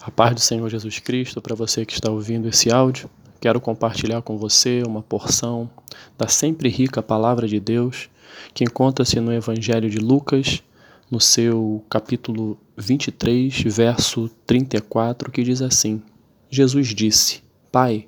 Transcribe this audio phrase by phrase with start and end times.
[0.00, 3.10] A paz do Senhor Jesus Cristo para você que está ouvindo esse áudio.
[3.40, 5.70] Quero compartilhar com você uma porção
[6.16, 8.08] da sempre rica palavra de Deus
[8.54, 10.62] que encontra-se no Evangelho de Lucas,
[11.10, 16.02] no seu capítulo 23, verso 34, que diz assim:
[16.50, 17.42] Jesus disse:
[17.72, 18.06] Pai,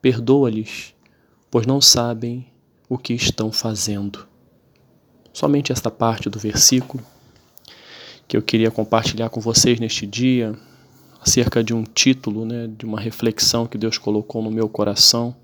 [0.00, 0.94] perdoa-lhes,
[1.50, 2.46] pois não sabem
[2.88, 4.26] o que estão fazendo.
[5.32, 7.02] Somente esta parte do versículo
[8.26, 10.58] que eu queria compartilhar com vocês neste dia
[11.20, 15.34] acerca de um título, né, de uma reflexão que Deus colocou no meu coração,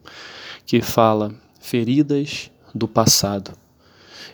[0.64, 3.52] que fala feridas do passado.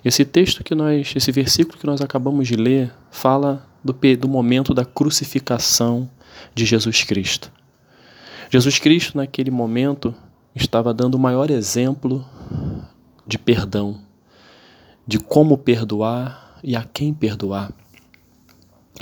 [0.05, 4.75] Esse texto que nós, esse versículo que nós acabamos de ler, fala do, do momento
[4.75, 6.09] da crucificação
[6.55, 7.53] de Jesus Cristo.
[8.51, 10.15] Jesus Cristo, naquele momento,
[10.55, 12.25] estava dando o maior exemplo
[13.27, 14.01] de perdão,
[15.07, 17.73] de como perdoar e a quem perdoar.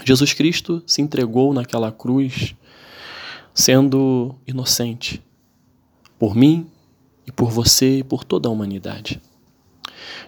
[0.04, 2.54] Jesus Cristo se entregou naquela cruz
[3.52, 5.22] sendo inocente
[6.18, 6.66] por mim
[7.26, 9.20] e por você e por toda a humanidade.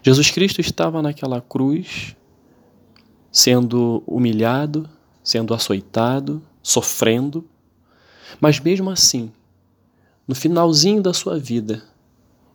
[0.02, 2.16] Jesus Cristo estava naquela cruz
[3.30, 4.88] sendo humilhado,
[5.22, 7.48] sendo açoitado, sofrendo,
[8.40, 9.32] mas mesmo assim,
[10.26, 11.82] no finalzinho da sua vida,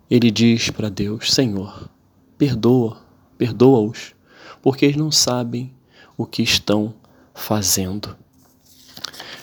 [0.09, 1.89] ele diz para Deus: Senhor,
[2.38, 3.02] perdoa,
[3.38, 4.14] perdoa-os,
[4.61, 5.73] porque eles não sabem
[6.18, 6.94] o que estão
[7.34, 8.18] fazendo.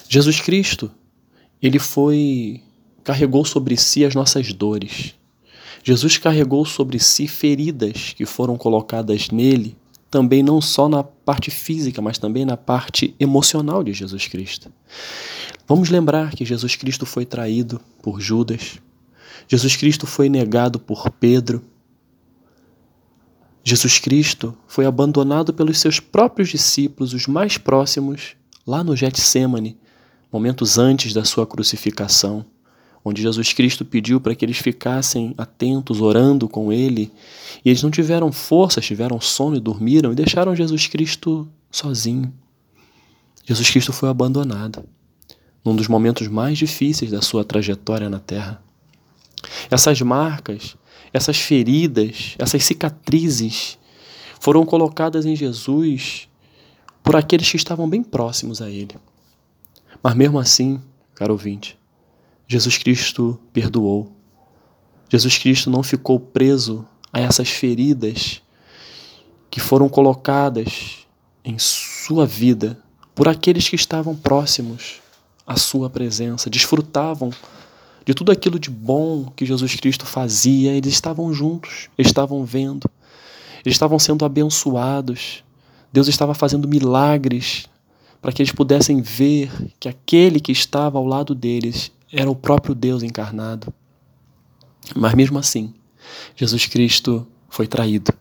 [0.08, 0.90] Jesus Cristo,
[1.62, 2.60] ele foi
[3.04, 5.14] carregou sobre si as nossas dores.
[5.84, 9.76] Jesus carregou sobre si feridas que foram colocadas nele,
[10.10, 14.72] também não só na parte física, mas também na parte emocional de Jesus Cristo.
[15.68, 18.78] Vamos lembrar que Jesus Cristo foi traído por Judas,
[19.46, 21.62] Jesus Cristo foi negado por Pedro,
[23.64, 29.78] Jesus Cristo foi abandonado pelos seus próprios discípulos, os mais próximos, lá no Getsemane,
[30.30, 32.44] momentos antes da sua crucificação,
[33.02, 37.10] onde Jesus Cristo pediu para que eles ficassem atentos, orando com ele,
[37.64, 42.32] e eles não tiveram forças, tiveram sono e dormiram e deixaram Jesus Cristo sozinho.
[43.46, 44.84] Jesus Cristo foi abandonado
[45.64, 48.62] num dos momentos mais difíceis da sua trajetória na terra.
[49.70, 50.76] Essas marcas
[51.12, 53.78] essas feridas, essas cicatrizes
[54.40, 56.28] foram colocadas em Jesus
[57.02, 58.96] por aqueles que estavam bem próximos a Ele.
[60.02, 60.80] Mas mesmo assim,
[61.14, 61.78] caro ouvinte,
[62.46, 64.12] Jesus Cristo perdoou.
[65.08, 68.42] Jesus Cristo não ficou preso a essas feridas
[69.50, 71.06] que foram colocadas
[71.44, 72.78] em sua vida
[73.14, 75.00] por aqueles que estavam próximos
[75.46, 77.30] à sua presença, desfrutavam
[78.04, 82.88] de tudo aquilo de bom que Jesus Cristo fazia, eles estavam juntos, estavam vendo,
[83.64, 85.42] estavam sendo abençoados.
[85.92, 87.66] Deus estava fazendo milagres
[88.20, 92.74] para que eles pudessem ver que aquele que estava ao lado deles era o próprio
[92.74, 93.72] Deus encarnado.
[94.94, 95.74] Mas mesmo assim,
[96.36, 98.12] Jesus Cristo foi traído,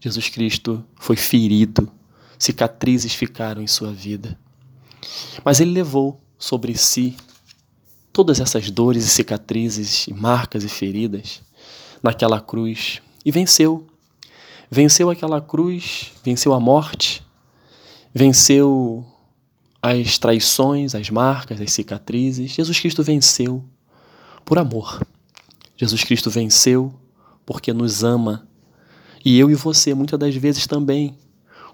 [0.00, 1.90] Jesus Cristo foi ferido,
[2.38, 4.38] cicatrizes ficaram em sua vida.
[5.44, 7.16] Mas ele levou sobre si
[8.12, 11.40] todas essas dores e cicatrizes, e marcas e feridas
[12.02, 13.86] naquela cruz e venceu.
[14.70, 17.22] Venceu aquela cruz, venceu a morte,
[18.14, 19.04] venceu
[19.80, 22.52] as traições, as marcas, as cicatrizes.
[22.52, 23.64] Jesus Cristo venceu
[24.44, 25.04] por amor.
[25.76, 26.94] Jesus Cristo venceu
[27.44, 28.46] porque nos ama.
[29.24, 31.16] E eu e você, muitas das vezes também,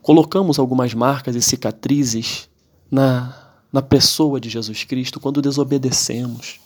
[0.02, 2.48] colocamos algumas marcas e cicatrizes
[2.90, 6.60] na na pessoa de Jesus Cristo quando desobedecemos,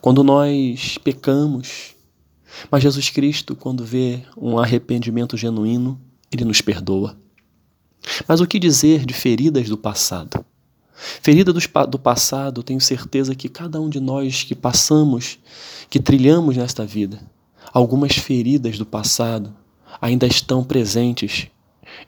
[0.00, 1.94] quando nós pecamos.
[2.70, 7.16] Mas Jesus Cristo, quando vê um arrependimento genuíno, ele nos perdoa.
[8.26, 10.44] Mas o que dizer de feridas do passado?
[10.96, 15.38] Ferida do passado, tenho certeza que cada um de nós que passamos,
[15.90, 17.20] que trilhamos nesta vida,
[17.72, 19.54] algumas feridas do passado
[20.00, 21.48] ainda estão presentes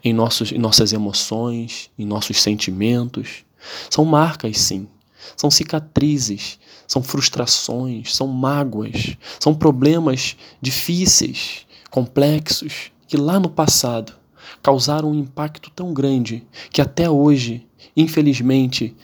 [0.03, 3.43] em, nossos, em nossas emoções, em nossos sentimentos,
[3.89, 4.87] são marcas, sim.
[5.35, 14.13] São cicatrizes, são frustrações, são mágoas, são problemas difíceis, complexos, que lá no passado
[14.61, 17.65] causaram um impacto tão grande que até hoje,
[17.95, 18.95] infelizmente,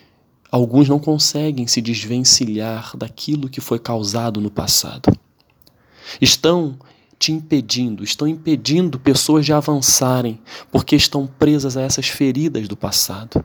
[0.51, 5.11] alguns não conseguem se desvencilhar daquilo que foi causado no passado.
[6.21, 6.77] Estão
[7.17, 10.39] te impedindo, estão impedindo pessoas de avançarem,
[10.71, 13.43] porque estão presas a essas feridas do passado.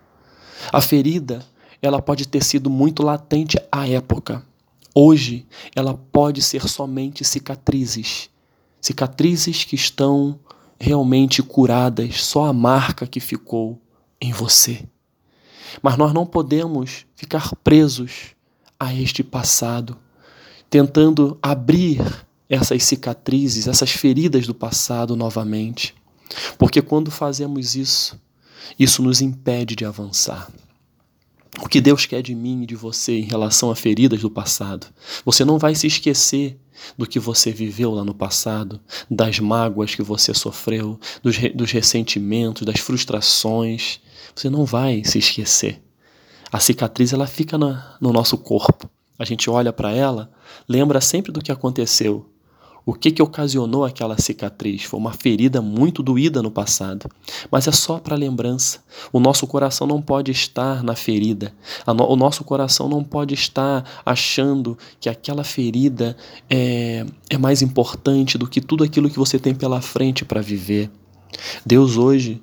[0.72, 1.44] A ferida,
[1.80, 4.44] ela pode ter sido muito latente à época.
[4.94, 8.28] Hoje, ela pode ser somente cicatrizes.
[8.80, 10.38] Cicatrizes que estão
[10.78, 13.80] realmente curadas, só a marca que ficou
[14.20, 14.84] em você.
[15.82, 18.34] Mas nós não podemos ficar presos
[18.78, 19.96] a este passado,
[20.68, 22.02] tentando abrir
[22.48, 25.94] essas cicatrizes, essas feridas do passado novamente.
[26.58, 28.20] Porque quando fazemos isso,
[28.78, 30.50] isso nos impede de avançar.
[31.62, 34.86] O que Deus quer de mim e de você em relação a feridas do passado?
[35.24, 36.58] Você não vai se esquecer
[36.96, 38.80] do que você viveu lá no passado,
[39.10, 44.00] das mágoas que você sofreu, dos, dos ressentimentos, das frustrações.
[44.34, 45.82] Você não vai se esquecer.
[46.52, 48.88] A cicatriz ela fica na, no nosso corpo.
[49.18, 50.32] A gente olha para ela,
[50.68, 52.29] lembra sempre do que aconteceu,
[52.84, 54.84] o que, que ocasionou aquela cicatriz?
[54.84, 57.08] Foi uma ferida muito doída no passado,
[57.50, 58.82] mas é só para lembrança.
[59.12, 61.54] O nosso coração não pode estar na ferida,
[61.86, 66.16] o nosso coração não pode estar achando que aquela ferida
[66.48, 70.90] é, é mais importante do que tudo aquilo que você tem pela frente para viver.
[71.64, 72.42] Deus hoje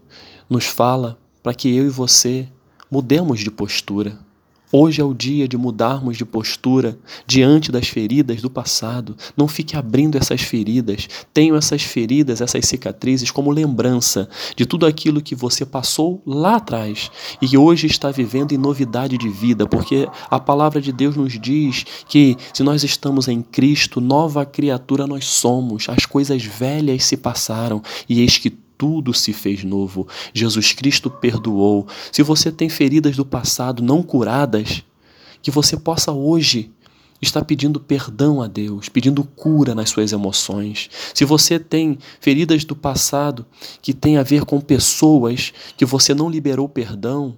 [0.49, 2.47] nos fala para que eu e você
[2.89, 4.26] mudemos de postura.
[4.69, 9.15] Hoje é o dia de mudarmos de postura diante das feridas do passado.
[9.35, 11.07] Não fique abrindo essas feridas.
[11.33, 14.27] Tenho essas feridas, essas cicatrizes como lembrança
[14.57, 17.09] de tudo aquilo que você passou lá atrás
[17.41, 21.85] e hoje está vivendo em novidade de vida, porque a palavra de Deus nos diz
[22.09, 25.87] que se nós estamos em Cristo, nova criatura nós somos.
[25.87, 30.07] As coisas velhas se passaram e eis que tudo se fez novo.
[30.33, 31.87] Jesus Cristo perdoou.
[32.11, 34.83] Se você tem feridas do passado não curadas,
[35.41, 36.71] que você possa hoje
[37.21, 40.89] estar pedindo perdão a Deus, pedindo cura nas suas emoções.
[41.13, 43.45] Se você tem feridas do passado
[43.81, 47.35] que tem a ver com pessoas que você não liberou perdão,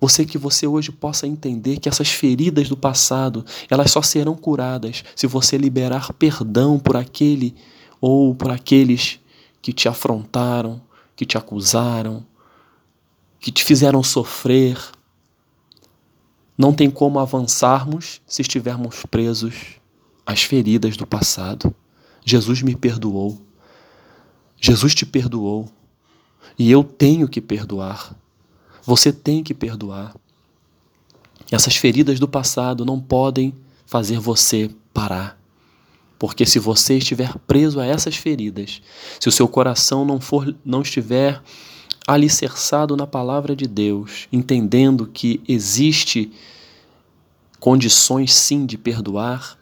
[0.00, 5.02] você que você hoje possa entender que essas feridas do passado, elas só serão curadas
[5.16, 7.54] se você liberar perdão por aquele
[8.00, 9.18] ou por aqueles
[9.60, 10.80] que te afrontaram,
[11.14, 12.24] que te acusaram,
[13.40, 14.78] que te fizeram sofrer.
[16.56, 19.76] Não tem como avançarmos se estivermos presos
[20.26, 21.74] às feridas do passado.
[22.24, 23.40] Jesus me perdoou.
[24.60, 25.68] Jesus te perdoou.
[26.58, 28.14] E eu tenho que perdoar.
[28.82, 30.14] Você tem que perdoar.
[31.50, 33.54] Essas feridas do passado não podem
[33.86, 35.37] fazer você parar.
[36.18, 38.82] Porque se você estiver preso a essas feridas,
[39.20, 41.40] se o seu coração não for não estiver
[42.06, 46.32] alicerçado na palavra de Deus, entendendo que existe
[47.60, 49.58] condições sim de perdoar,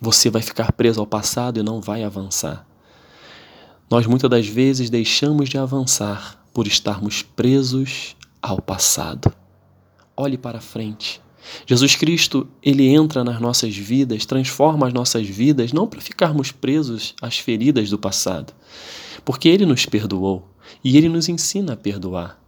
[0.00, 2.66] você vai ficar preso ao passado e não vai avançar.
[3.90, 9.32] Nós muitas das vezes deixamos de avançar por estarmos presos ao passado.
[10.16, 11.20] Olhe para frente.
[11.66, 17.14] Jesus Cristo, ele entra nas nossas vidas, transforma as nossas vidas, não para ficarmos presos
[17.20, 18.52] às feridas do passado,
[19.24, 20.48] porque ele nos perdoou
[20.82, 22.38] e ele nos ensina a perdoar.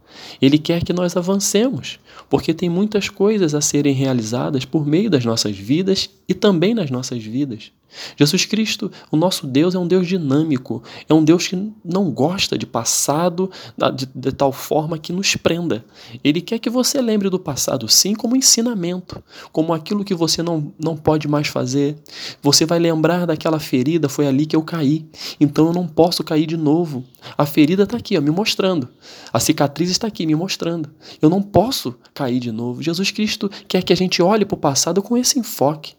[0.41, 1.99] Ele quer que nós avancemos,
[2.29, 6.89] porque tem muitas coisas a serem realizadas por meio das nossas vidas e também nas
[6.89, 7.71] nossas vidas.
[8.15, 12.57] Jesus Cristo, o nosso Deus, é um Deus dinâmico, é um Deus que não gosta
[12.57, 13.49] de passado
[13.95, 15.83] de, de, tal forma que nos prenda.
[16.23, 20.71] Ele quer que você lembre do passado, sim, como ensinamento, como aquilo que você não,
[20.79, 21.97] não pode mais fazer.
[22.41, 25.05] Você vai lembrar daquela ferida, foi ali que eu caí,
[25.39, 27.03] então eu não posso cair de novo.
[27.37, 28.87] A ferida está aqui, ó, me mostrando.
[29.33, 30.89] A cicatriz está aqui, me mostrando.
[31.21, 32.81] Eu não posso cair de novo.
[32.81, 35.93] Jesus Cristo quer que a gente olhe para o passado com esse enfoque.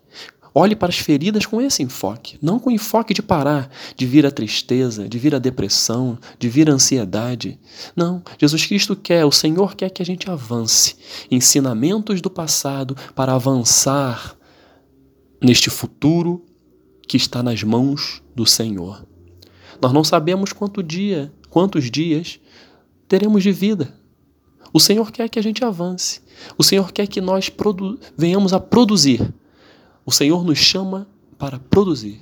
[0.52, 4.26] Olhe para as feridas com esse enfoque, não com o enfoque de parar, de vir
[4.26, 7.59] a tristeza, de vir a depressão, de vir a ansiedade.
[7.95, 10.97] Não, Jesus Cristo quer, o Senhor quer que a gente avance.
[11.31, 14.37] Ensinamentos do passado para avançar
[15.40, 16.45] neste futuro
[17.07, 19.07] que está nas mãos do Senhor.
[19.81, 22.40] Nós não sabemos quanto dia, quantos dias
[23.09, 24.00] teremos de vida.
[24.73, 26.21] O Senhor quer que a gente avance.
[26.57, 27.50] O Senhor quer que nós
[28.17, 29.33] venhamos a produzir
[30.11, 31.07] o Senhor nos chama
[31.39, 32.21] para produzir.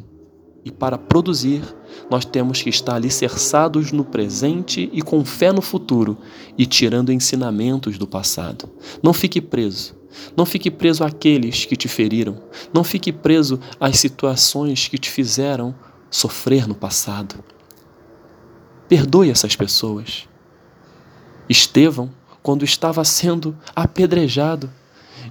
[0.62, 1.62] E para produzir,
[2.11, 6.19] nós temos que estar alicerçados no presente e com fé no futuro
[6.59, 8.69] e tirando ensinamentos do passado.
[9.02, 9.97] Não fique preso.
[10.37, 12.43] Não fique preso àqueles que te feriram.
[12.75, 15.75] Não fique preso às situações que te fizeram
[16.11, 17.43] sofrer no passado.
[18.87, 20.28] Perdoe essas pessoas.
[21.49, 22.11] Estevão,
[22.49, 24.73] quando estava sendo apedrejado,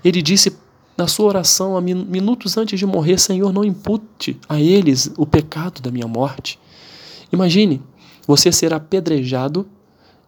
[0.06, 0.56] ele disse
[0.96, 5.90] na sua oração, minutos antes de morrer, Senhor, não impute a eles o pecado da
[5.90, 6.60] minha morte.
[7.34, 7.82] Imagine
[8.28, 9.68] você ser apedrejado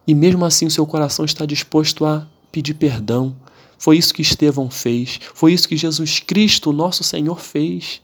[0.04, 3.36] e mesmo assim o seu coração está disposto a pedir perdão.
[3.78, 8.02] Foi isso que Estevão fez, foi isso que Jesus Cristo, nosso Senhor, fez,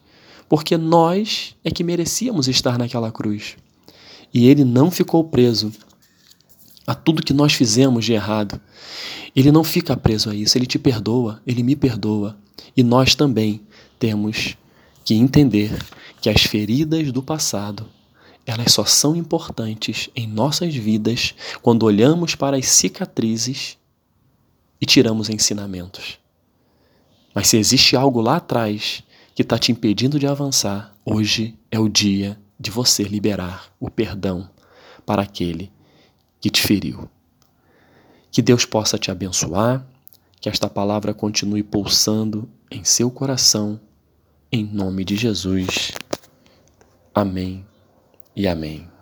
[0.49, 3.57] porque nós é que merecíamos estar naquela cruz.
[4.33, 5.73] E ele não ficou preso
[6.87, 8.61] a tudo que nós fizemos de errado.
[9.35, 12.37] Ele não fica preso a isso, ele te perdoa, ele me perdoa.
[12.77, 13.61] E nós também
[13.99, 14.57] temos
[15.05, 15.77] que entender
[16.21, 17.89] que as feridas do passado,
[18.47, 23.77] elas só são importantes em nossas vidas quando olhamos para as cicatrizes
[24.81, 26.19] e tiramos ensinamentos.
[27.35, 29.03] Mas se existe algo lá atrás
[29.35, 34.49] que está te impedindo de avançar, hoje é o dia de você liberar o perdão
[35.05, 35.71] para aquele
[36.47, 37.09] que te feriu.
[38.31, 39.85] Que Deus possa te abençoar,
[40.41, 43.81] que esta palavra continue pulsando em seu coração,
[44.53, 45.91] em nome de Jesus.
[47.13, 47.67] Amém
[48.37, 48.96] e amém.